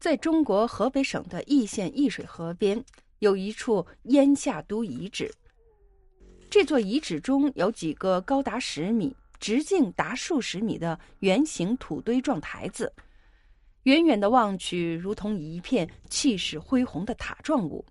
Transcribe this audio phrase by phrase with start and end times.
[0.00, 2.82] 在中国河北省的易县易水河边，
[3.18, 5.30] 有一处燕下都遗址。
[6.48, 12.90] 这座遗址中有几个高达十米、直径达数十米的圆形土堆状台子，
[13.82, 17.84] 远远的望去，如同一片气势恢宏的塔状物。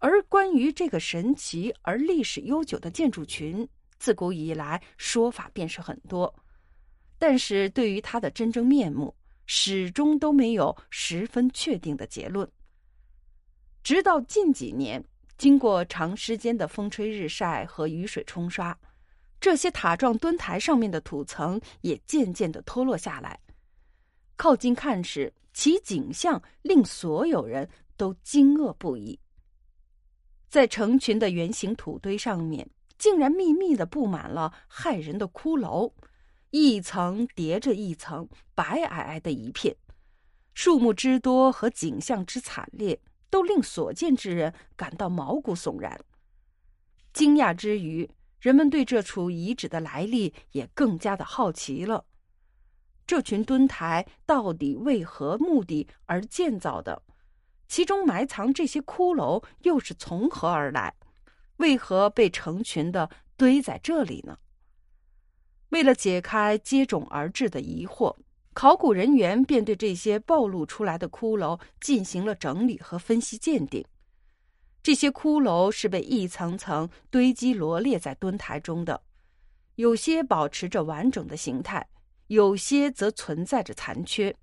[0.00, 3.66] 而关于这个神奇而历史悠久的建筑群，
[3.96, 6.34] 自古以来说法便是很多，
[7.16, 9.14] 但是对于它的真正面目，
[9.46, 12.48] 始终都没有十分确定的结论。
[13.82, 15.04] 直到近几年，
[15.36, 18.78] 经过长时间的风吹日晒和雨水冲刷，
[19.40, 23.38] 这些塔状墩台上面的土层也渐渐的脱落下来。
[24.36, 29.18] 靠近看时，其景象令所有人都惊愕不已。
[30.48, 35.90] 在成群的圆形土堆上面，竟然密密的布满了骇人的骷髅，
[36.52, 39.74] 一层叠着一层，白皑皑的一片，
[40.52, 43.00] 树木之多和景象之惨烈，
[43.30, 45.98] 都令所见之人感到毛骨悚然。
[47.14, 52.04] 惊讶之余，人们对这处遗址的来历也更加的好奇了。
[53.06, 57.02] 这群墩台到底为何目的而建造的？
[57.66, 60.94] 其中埋藏这些骷髅又是从何而来？
[61.56, 64.38] 为何被成群的堆在这里呢？
[65.72, 68.14] 为了解开接踵而至的疑惑，
[68.52, 73.82] 考古人员便对这些暴露出来的骷髅进行了整理和分析鉴定。
[74.82, 79.00] 这些骷髅是被一层层堆积罗列在墩台中的，
[79.76, 81.88] 有些保持着完整的形态，
[82.26, 84.34] 有些则存在着残缺。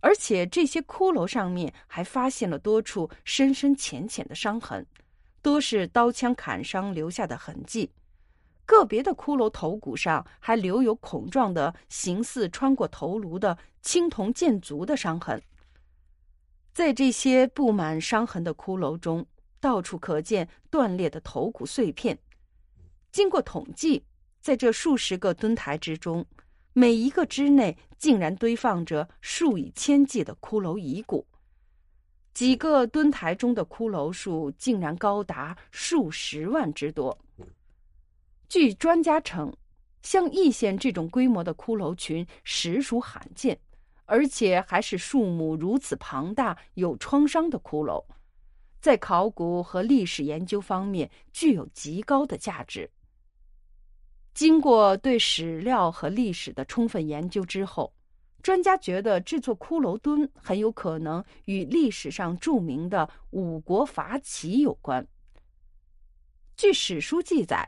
[0.00, 4.84] 而且这些骷髅上面还发现了多处深深浅浅的伤痕，
[5.42, 7.90] 多是刀枪砍伤留下的痕迹。
[8.72, 15.42] 个别的骷髅头骨上还留有孔状的、形似穿过头颅的青铜剑足的伤痕。
[16.72, 19.26] 在这些布满伤痕的骷髅中，
[19.60, 22.18] 到处可见断裂的头骨碎片。
[23.10, 24.04] 经过统计，
[24.40, 26.24] 在这数十个墩台之中。
[26.72, 31.26] 每一个之内竟然堆放着数以千计的骷髅遗骨，
[32.32, 37.18] 几个墩台中的骷髅数竟然高达数十万之多。
[38.52, 39.50] 据专家称，
[40.02, 43.58] 像易县这种规模的骷髅群实属罕见，
[44.04, 48.04] 而且还是数目如此庞大、有创伤的骷髅，
[48.78, 52.90] 在考古和历史研究方面具有极高的价值。
[54.34, 57.90] 经过对史料和历史的充分研究之后，
[58.42, 65.08] 专家觉得这座骷髅墩很有可能与历史上著名的五国伐齐有关。
[66.54, 67.66] 据史书记载，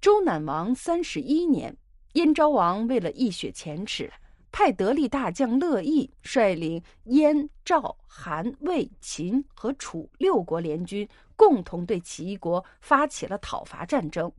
[0.00, 1.76] 周赧王三十一年，
[2.12, 4.12] 燕昭王为了一雪前耻，
[4.52, 14.30] 派得力大将乐毅率领燕、赵、韩、魏、秦和楚六国联军，共同对齐国发起了讨伐战争。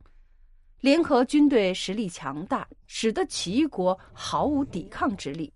[0.79, 5.51] 联合军队实力强大，使得齐国毫无抵抗之力。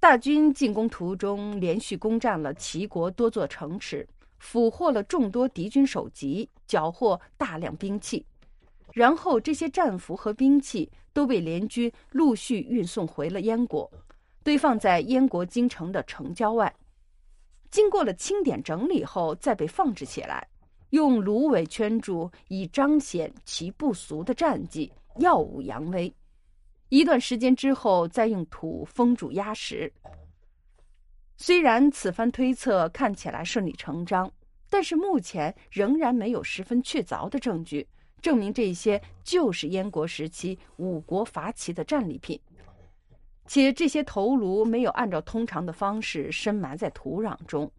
[0.00, 4.08] 大军进攻途中，连续攻占了齐国多座城池，
[4.38, 8.26] 俘获了众多敌军首级，缴获大量兵器。
[8.92, 13.90] 然后，这些战俘和兵器都被联军陆续运送回了燕国，
[14.42, 16.74] 堆放在燕国京城的城郊外。
[17.70, 20.46] 经过了清点整理后，再被放置起来。
[20.90, 26.12] 用芦苇圈住，以彰显其不俗的战绩，耀武扬威。
[26.88, 29.92] 一段时间之后，再用土封住压实。
[31.36, 34.28] 虽然此番推测看起来顺理成章，
[34.68, 37.86] 但是目前仍然没有十分确凿的证据
[38.20, 42.40] 证明这些就是燕国时期五国伐齐的战利品，
[43.46, 47.70] 且这些头颅没有按照通常的方式深埋在土壤中。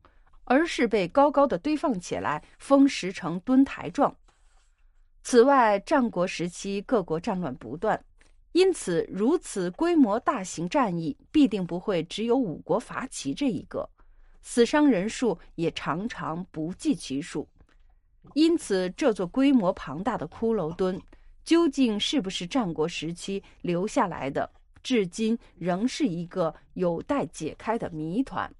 [0.45, 4.13] 而是被高高的堆放起来，封石成墩台状。
[5.23, 8.03] 此外，战国时期各国战乱不断，
[8.51, 13.87] 因此如此规模大型战役必定不会只有五国伐齐这一个，
[14.41, 17.47] 死伤人数也常常不计其数。
[18.33, 21.01] 因此，这座规模庞大的骷髅墩
[21.43, 24.51] 究竟是不是战国时期留下来的，
[24.81, 28.53] 至今仍是一个有待解开的谜团。